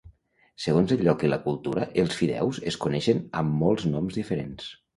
[0.63, 4.71] Segons el lloc i la cultura els fideus es coneixen amb molts noms diferents.